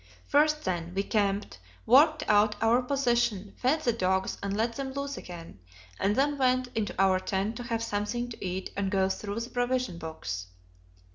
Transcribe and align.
First, 0.25 0.63
then, 0.63 0.95
we 0.95 1.03
camped, 1.03 1.59
worked 1.85 2.27
out 2.27 2.55
our 2.59 2.81
position, 2.81 3.53
fed 3.55 3.81
the 3.81 3.93
dogs 3.93 4.35
and 4.41 4.57
let 4.57 4.73
them 4.75 4.93
loose 4.93 5.15
again, 5.15 5.59
and 5.99 6.15
then 6.15 6.39
went 6.39 6.69
into 6.73 6.95
our 6.97 7.19
tent 7.19 7.55
to 7.57 7.63
have 7.65 7.83
something 7.83 8.27
to 8.29 8.43
eat 8.43 8.71
and 8.75 8.89
go 8.89 9.09
through 9.09 9.39
the 9.41 9.51
provision 9.51 9.99
books. 9.99 10.47